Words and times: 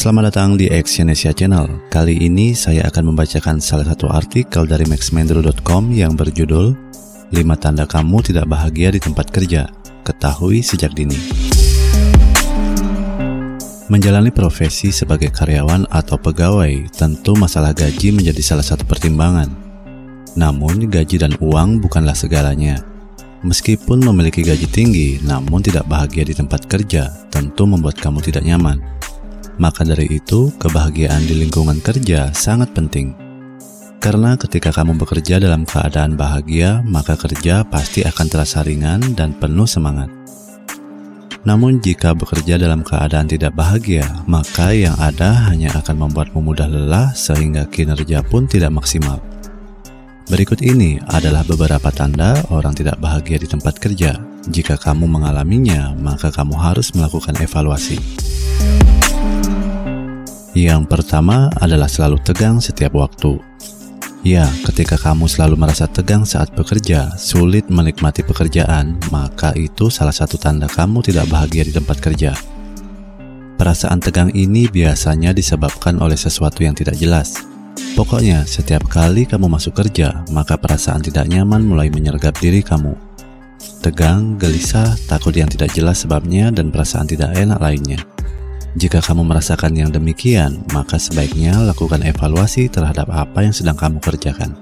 Selamat 0.00 0.32
datang 0.32 0.56
di 0.56 0.64
Exyonesia 0.64 1.28
Channel. 1.28 1.92
Kali 1.92 2.24
ini 2.24 2.56
saya 2.56 2.88
akan 2.88 3.12
membacakan 3.12 3.60
salah 3.60 3.84
satu 3.84 4.08
artikel 4.08 4.64
dari 4.64 4.88
maxmendro.com 4.88 5.92
yang 5.92 6.16
berjudul 6.16 6.72
5 7.28 7.36
tanda 7.60 7.84
kamu 7.84 8.24
tidak 8.24 8.48
bahagia 8.48 8.96
di 8.96 8.96
tempat 8.96 9.28
kerja. 9.28 9.68
Ketahui 10.00 10.64
sejak 10.64 10.96
dini. 10.96 11.20
Menjalani 13.92 14.32
profesi 14.32 14.88
sebagai 14.88 15.28
karyawan 15.28 15.84
atau 15.92 16.16
pegawai, 16.16 16.88
tentu 16.96 17.36
masalah 17.36 17.76
gaji 17.76 18.16
menjadi 18.16 18.40
salah 18.40 18.64
satu 18.64 18.88
pertimbangan. 18.88 19.52
Namun, 20.32 20.88
gaji 20.88 21.20
dan 21.20 21.36
uang 21.44 21.84
bukanlah 21.84 22.16
segalanya. 22.16 22.80
Meskipun 23.44 24.00
memiliki 24.00 24.48
gaji 24.48 24.64
tinggi, 24.64 25.20
namun 25.20 25.60
tidak 25.60 25.84
bahagia 25.84 26.24
di 26.24 26.32
tempat 26.32 26.64
kerja, 26.64 27.28
tentu 27.28 27.68
membuat 27.68 28.00
kamu 28.00 28.24
tidak 28.24 28.48
nyaman. 28.48 28.80
Maka 29.60 29.84
dari 29.84 30.08
itu, 30.08 30.48
kebahagiaan 30.56 31.20
di 31.28 31.36
lingkungan 31.36 31.84
kerja 31.84 32.32
sangat 32.32 32.72
penting. 32.72 33.12
Karena 34.00 34.32
ketika 34.40 34.72
kamu 34.72 34.96
bekerja 34.96 35.36
dalam 35.36 35.68
keadaan 35.68 36.16
bahagia, 36.16 36.80
maka 36.88 37.20
kerja 37.20 37.60
pasti 37.68 38.00
akan 38.00 38.26
terasa 38.32 38.64
ringan 38.64 39.12
dan 39.12 39.36
penuh 39.36 39.68
semangat. 39.68 40.08
Namun 41.44 41.84
jika 41.84 42.16
bekerja 42.16 42.56
dalam 42.56 42.80
keadaan 42.80 43.28
tidak 43.28 43.52
bahagia, 43.52 44.04
maka 44.24 44.72
yang 44.72 44.96
ada 44.96 45.52
hanya 45.52 45.72
akan 45.76 46.08
membuatmu 46.08 46.40
mudah 46.40 46.68
lelah 46.68 47.12
sehingga 47.12 47.68
kinerja 47.68 48.24
pun 48.24 48.48
tidak 48.48 48.72
maksimal. 48.72 49.20
Berikut 50.32 50.64
ini 50.64 50.96
adalah 51.12 51.44
beberapa 51.44 51.92
tanda 51.92 52.40
orang 52.48 52.72
tidak 52.72 52.96
bahagia 52.96 53.36
di 53.36 53.48
tempat 53.48 53.76
kerja. 53.76 54.16
Jika 54.48 54.80
kamu 54.80 55.04
mengalaminya, 55.04 55.92
maka 56.00 56.32
kamu 56.32 56.56
harus 56.56 56.96
melakukan 56.96 57.36
evaluasi. 57.36 58.00
Yang 60.50 60.90
pertama 60.90 61.46
adalah 61.62 61.86
selalu 61.86 62.18
tegang 62.26 62.58
setiap 62.58 62.98
waktu. 62.98 63.38
Ya, 64.20 64.44
ketika 64.68 65.00
kamu 65.00 65.30
selalu 65.30 65.56
merasa 65.56 65.88
tegang 65.88 66.28
saat 66.28 66.52
bekerja, 66.52 67.16
sulit 67.16 67.70
menikmati 67.72 68.20
pekerjaan, 68.20 69.00
maka 69.08 69.56
itu 69.56 69.88
salah 69.88 70.12
satu 70.12 70.36
tanda 70.36 70.68
kamu 70.68 71.00
tidak 71.00 71.30
bahagia 71.32 71.64
di 71.64 71.72
tempat 71.72 72.02
kerja. 72.04 72.36
Perasaan 73.56 74.02
tegang 74.02 74.28
ini 74.36 74.68
biasanya 74.68 75.32
disebabkan 75.32 76.02
oleh 76.02 76.20
sesuatu 76.20 76.60
yang 76.60 76.76
tidak 76.76 77.00
jelas. 77.00 77.40
Pokoknya, 77.96 78.44
setiap 78.44 78.84
kali 78.92 79.24
kamu 79.24 79.48
masuk 79.48 79.72
kerja, 79.72 80.20
maka 80.34 80.60
perasaan 80.60 81.00
tidak 81.00 81.30
nyaman 81.30 81.64
mulai 81.64 81.88
menyergap 81.88 82.36
diri 82.36 82.60
kamu. 82.60 82.92
Tegang, 83.80 84.36
gelisah, 84.36 85.00
takut 85.08 85.32
yang 85.32 85.48
tidak 85.48 85.72
jelas 85.72 86.04
sebabnya, 86.04 86.52
dan 86.52 86.68
perasaan 86.68 87.08
tidak 87.08 87.32
enak 87.32 87.56
lainnya. 87.56 88.00
Jika 88.78 89.02
kamu 89.02 89.26
merasakan 89.26 89.74
yang 89.74 89.90
demikian, 89.90 90.62
maka 90.70 90.94
sebaiknya 90.94 91.58
lakukan 91.58 92.06
evaluasi 92.06 92.70
terhadap 92.70 93.10
apa 93.10 93.42
yang 93.42 93.50
sedang 93.50 93.74
kamu 93.74 93.98
kerjakan. 93.98 94.54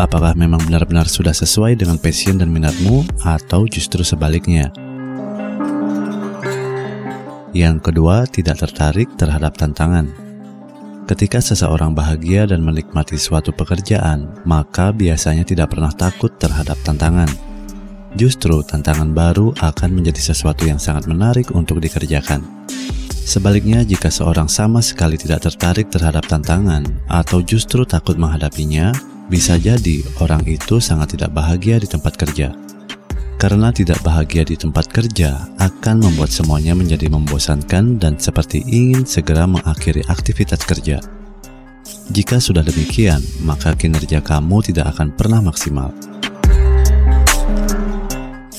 Apakah 0.00 0.32
memang 0.32 0.64
benar-benar 0.64 1.04
sudah 1.04 1.36
sesuai 1.36 1.76
dengan 1.76 2.00
passion 2.00 2.40
dan 2.40 2.48
minatmu, 2.48 3.04
atau 3.20 3.68
justru 3.68 4.00
sebaliknya? 4.00 4.72
Yang 7.52 7.92
kedua, 7.92 8.24
tidak 8.24 8.64
tertarik 8.64 9.12
terhadap 9.20 9.60
tantangan. 9.60 10.08
Ketika 11.04 11.44
seseorang 11.44 11.92
bahagia 11.92 12.48
dan 12.48 12.64
menikmati 12.64 13.20
suatu 13.20 13.52
pekerjaan, 13.52 14.40
maka 14.48 14.88
biasanya 14.88 15.44
tidak 15.44 15.76
pernah 15.76 15.92
takut 15.92 16.32
terhadap 16.40 16.80
tantangan. 16.80 17.28
Justru 18.16 18.64
tantangan 18.64 19.12
baru 19.12 19.52
akan 19.60 19.90
menjadi 19.92 20.32
sesuatu 20.32 20.64
yang 20.64 20.80
sangat 20.80 21.04
menarik 21.10 21.52
untuk 21.52 21.76
dikerjakan. 21.82 22.59
Sebaliknya, 23.30 23.86
jika 23.86 24.10
seorang 24.10 24.50
sama 24.50 24.82
sekali 24.82 25.14
tidak 25.14 25.46
tertarik 25.46 25.86
terhadap 25.86 26.26
tantangan 26.26 26.82
atau 27.06 27.38
justru 27.46 27.86
takut 27.86 28.18
menghadapinya, 28.18 28.90
bisa 29.30 29.54
jadi 29.54 30.02
orang 30.18 30.42
itu 30.50 30.82
sangat 30.82 31.14
tidak 31.14 31.30
bahagia 31.30 31.78
di 31.78 31.86
tempat 31.86 32.18
kerja. 32.18 32.50
Karena 33.38 33.70
tidak 33.70 34.02
bahagia 34.02 34.42
di 34.42 34.58
tempat 34.58 34.90
kerja 34.90 35.46
akan 35.62 36.10
membuat 36.10 36.34
semuanya 36.34 36.74
menjadi 36.74 37.06
membosankan 37.06 38.02
dan 38.02 38.18
seperti 38.18 38.66
ingin 38.66 39.06
segera 39.06 39.46
mengakhiri 39.46 40.02
aktivitas 40.10 40.66
kerja. 40.66 40.98
Jika 42.10 42.42
sudah 42.42 42.66
demikian, 42.66 43.22
maka 43.46 43.78
kinerja 43.78 44.26
kamu 44.26 44.74
tidak 44.74 44.98
akan 44.98 45.14
pernah 45.14 45.38
maksimal. 45.38 45.94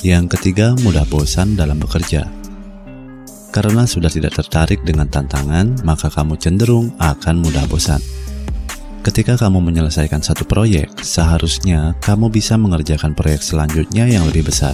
Yang 0.00 0.40
ketiga, 0.40 0.72
mudah 0.80 1.04
bosan 1.04 1.60
dalam 1.60 1.76
bekerja. 1.76 2.41
Karena 3.52 3.84
sudah 3.84 4.08
tidak 4.08 4.32
tertarik 4.32 4.80
dengan 4.80 5.04
tantangan, 5.12 5.84
maka 5.84 6.08
kamu 6.08 6.40
cenderung 6.40 6.88
akan 6.96 7.44
mudah 7.44 7.68
bosan. 7.68 8.00
Ketika 9.04 9.36
kamu 9.36 9.60
menyelesaikan 9.60 10.24
satu 10.24 10.48
proyek, 10.48 10.88
seharusnya 11.04 11.92
kamu 12.00 12.32
bisa 12.32 12.56
mengerjakan 12.56 13.12
proyek 13.12 13.44
selanjutnya 13.44 14.08
yang 14.08 14.24
lebih 14.24 14.48
besar. 14.48 14.72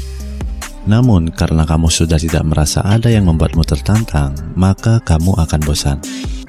Namun, 0.87 1.35
karena 1.35 1.67
kamu 1.67 1.91
sudah 1.91 2.23
tidak 2.23 2.47
merasa 2.47 2.87
ada 2.87 3.11
yang 3.11 3.27
membuatmu 3.27 3.67
tertantang, 3.67 4.39
maka 4.55 5.03
kamu 5.03 5.35
akan 5.43 5.61
bosan. 5.67 5.99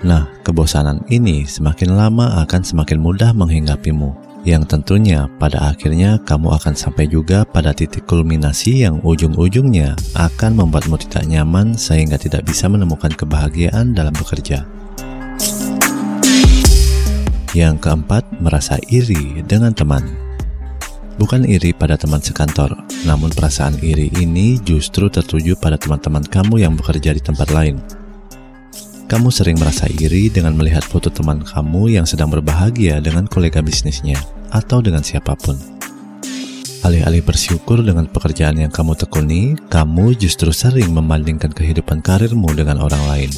Nah, 0.06 0.30
kebosanan 0.46 1.02
ini 1.10 1.50
semakin 1.50 1.98
lama 1.98 2.46
akan 2.46 2.62
semakin 2.62 3.02
mudah 3.02 3.34
menghinggapimu 3.34 4.29
yang 4.48 4.64
tentunya 4.64 5.28
pada 5.36 5.76
akhirnya 5.76 6.16
kamu 6.24 6.56
akan 6.56 6.72
sampai 6.72 7.12
juga 7.12 7.44
pada 7.44 7.76
titik 7.76 8.08
kulminasi 8.08 8.88
yang 8.88 9.04
ujung-ujungnya 9.04 10.00
akan 10.16 10.64
membuatmu 10.64 10.96
tidak 10.96 11.28
nyaman 11.28 11.76
sehingga 11.76 12.16
tidak 12.16 12.48
bisa 12.48 12.72
menemukan 12.72 13.12
kebahagiaan 13.12 13.92
dalam 13.92 14.16
bekerja. 14.16 14.64
Yang 17.58 17.76
keempat, 17.82 18.24
merasa 18.40 18.78
iri 18.94 19.42
dengan 19.44 19.74
teman. 19.74 20.06
Bukan 21.20 21.44
iri 21.44 21.76
pada 21.76 22.00
teman 22.00 22.24
sekantor, 22.24 22.78
namun 23.04 23.28
perasaan 23.34 23.76
iri 23.84 24.08
ini 24.16 24.56
justru 24.64 25.12
tertuju 25.12 25.60
pada 25.60 25.76
teman-teman 25.76 26.24
kamu 26.24 26.64
yang 26.64 26.80
bekerja 26.80 27.12
di 27.12 27.20
tempat 27.20 27.52
lain. 27.52 27.99
Kamu 29.10 29.34
sering 29.34 29.58
merasa 29.58 29.90
iri 29.90 30.30
dengan 30.30 30.54
melihat 30.54 30.86
foto 30.86 31.10
teman 31.10 31.42
kamu 31.42 31.98
yang 31.98 32.06
sedang 32.06 32.30
berbahagia 32.30 33.02
dengan 33.02 33.26
kolega 33.26 33.58
bisnisnya 33.58 34.22
atau 34.54 34.86
dengan 34.86 35.02
siapa 35.02 35.34
pun. 35.34 35.58
Alih-alih 36.86 37.26
bersyukur 37.26 37.82
dengan 37.82 38.06
pekerjaan 38.06 38.62
yang 38.62 38.70
kamu 38.70 38.94
tekuni, 38.94 39.58
kamu 39.66 40.14
justru 40.14 40.54
sering 40.54 40.94
membandingkan 40.94 41.50
kehidupan 41.50 42.06
karirmu 42.06 42.54
dengan 42.54 42.86
orang 42.86 43.02
lain. 43.10 43.34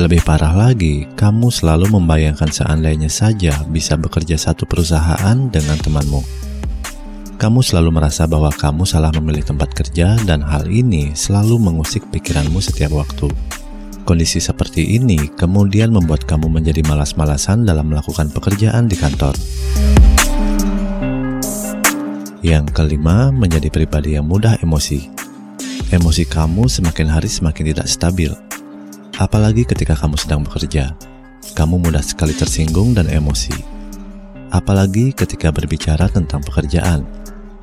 Lebih 0.00 0.24
parah 0.24 0.56
lagi, 0.56 1.04
kamu 1.12 1.52
selalu 1.52 1.92
membayangkan 1.92 2.48
seandainya 2.48 3.12
saja 3.12 3.60
bisa 3.68 4.00
bekerja 4.00 4.40
satu 4.40 4.64
perusahaan 4.64 5.36
dengan 5.52 5.76
temanmu. 5.76 6.24
Kamu 7.36 7.60
selalu 7.60 8.00
merasa 8.00 8.24
bahwa 8.24 8.48
kamu 8.48 8.88
salah 8.88 9.12
memilih 9.12 9.44
tempat 9.44 9.76
kerja 9.76 10.16
dan 10.24 10.40
hal 10.40 10.64
ini 10.72 11.12
selalu 11.12 11.60
mengusik 11.60 12.00
pikiranmu 12.08 12.64
setiap 12.64 12.96
waktu. 12.96 13.28
Kondisi 14.02 14.42
seperti 14.42 14.98
ini 14.98 15.30
kemudian 15.38 15.94
membuat 15.94 16.26
kamu 16.26 16.50
menjadi 16.50 16.82
malas-malasan 16.82 17.62
dalam 17.62 17.86
melakukan 17.86 18.34
pekerjaan 18.34 18.90
di 18.90 18.98
kantor. 18.98 19.38
Yang 22.42 22.74
kelima, 22.74 23.30
menjadi 23.30 23.70
pribadi 23.70 24.18
yang 24.18 24.26
mudah 24.26 24.58
emosi. 24.58 25.06
Emosi 25.94 26.26
kamu 26.26 26.66
semakin 26.66 27.06
hari 27.06 27.30
semakin 27.30 27.70
tidak 27.70 27.86
stabil. 27.86 28.34
Apalagi 29.22 29.62
ketika 29.62 29.94
kamu 29.94 30.18
sedang 30.18 30.42
bekerja, 30.42 30.98
kamu 31.54 31.78
mudah 31.78 32.02
sekali 32.02 32.34
tersinggung 32.34 32.98
dan 32.98 33.06
emosi. 33.06 33.54
Apalagi 34.50 35.14
ketika 35.14 35.54
berbicara 35.54 36.10
tentang 36.10 36.42
pekerjaan, 36.42 37.06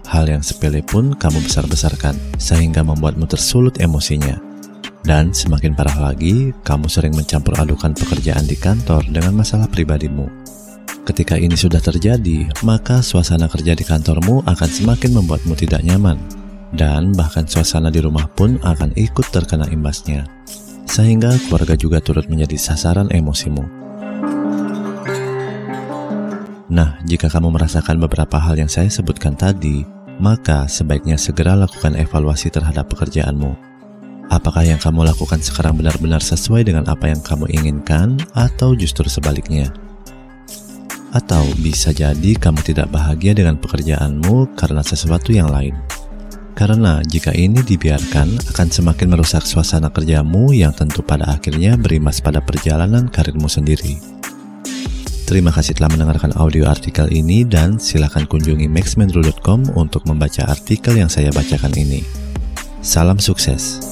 hal 0.08 0.26
yang 0.26 0.40
sepele 0.40 0.80
pun 0.82 1.12
kamu 1.12 1.44
besar-besarkan 1.44 2.16
sehingga 2.40 2.80
membuatmu 2.80 3.28
tersulut 3.28 3.76
emosinya. 3.84 4.49
Dan 5.10 5.34
semakin 5.34 5.74
parah 5.74 6.14
lagi, 6.14 6.54
kamu 6.62 6.86
sering 6.86 7.18
mencampur 7.18 7.58
adukan 7.58 7.98
pekerjaan 7.98 8.46
di 8.46 8.54
kantor 8.54 9.02
dengan 9.10 9.42
masalah 9.42 9.66
pribadimu. 9.66 10.30
Ketika 11.02 11.34
ini 11.34 11.58
sudah 11.58 11.82
terjadi, 11.82 12.46
maka 12.62 13.02
suasana 13.02 13.50
kerja 13.50 13.74
di 13.74 13.82
kantormu 13.82 14.46
akan 14.46 14.70
semakin 14.70 15.18
membuatmu 15.18 15.58
tidak 15.58 15.82
nyaman. 15.82 16.22
Dan 16.70 17.18
bahkan 17.18 17.50
suasana 17.50 17.90
di 17.90 18.06
rumah 18.06 18.30
pun 18.30 18.62
akan 18.62 18.94
ikut 18.94 19.34
terkena 19.34 19.66
imbasnya. 19.74 20.30
Sehingga 20.86 21.34
keluarga 21.50 21.74
juga 21.74 21.98
turut 22.06 22.30
menjadi 22.30 22.62
sasaran 22.62 23.10
emosimu. 23.10 23.66
Nah, 26.70 27.02
jika 27.10 27.34
kamu 27.34 27.58
merasakan 27.58 27.98
beberapa 27.98 28.38
hal 28.38 28.62
yang 28.62 28.70
saya 28.70 28.94
sebutkan 28.94 29.34
tadi, 29.34 29.82
maka 30.22 30.70
sebaiknya 30.70 31.18
segera 31.18 31.58
lakukan 31.58 31.98
evaluasi 31.98 32.54
terhadap 32.54 32.94
pekerjaanmu 32.94 33.69
Apakah 34.30 34.62
yang 34.62 34.78
kamu 34.78 35.10
lakukan 35.10 35.42
sekarang 35.42 35.82
benar-benar 35.82 36.22
sesuai 36.22 36.62
dengan 36.62 36.86
apa 36.86 37.10
yang 37.10 37.18
kamu 37.18 37.50
inginkan, 37.50 38.22
atau 38.38 38.78
justru 38.78 39.10
sebaliknya? 39.10 39.74
Atau 41.10 41.42
bisa 41.58 41.90
jadi 41.90 42.38
kamu 42.38 42.62
tidak 42.62 42.94
bahagia 42.94 43.34
dengan 43.34 43.58
pekerjaanmu 43.58 44.54
karena 44.54 44.86
sesuatu 44.86 45.34
yang 45.34 45.50
lain. 45.50 45.74
Karena 46.54 47.02
jika 47.02 47.34
ini 47.34 47.66
dibiarkan 47.66 48.54
akan 48.54 48.68
semakin 48.70 49.18
merusak 49.18 49.50
suasana 49.50 49.90
kerjamu 49.90 50.54
yang 50.54 50.78
tentu 50.78 51.02
pada 51.02 51.26
akhirnya 51.26 51.74
berimbas 51.74 52.22
pada 52.22 52.38
perjalanan 52.38 53.10
karirmu 53.10 53.50
sendiri. 53.50 53.98
Terima 55.26 55.50
kasih 55.50 55.74
telah 55.74 55.90
mendengarkan 55.90 56.38
audio 56.38 56.70
artikel 56.70 57.10
ini 57.10 57.50
dan 57.50 57.82
silakan 57.82 58.30
kunjungi 58.30 58.70
maxmenru.com 58.70 59.74
untuk 59.74 60.06
membaca 60.06 60.46
artikel 60.46 61.02
yang 61.02 61.10
saya 61.10 61.34
bacakan 61.34 61.74
ini. 61.74 62.06
Salam 62.86 63.18
sukses. 63.18 63.89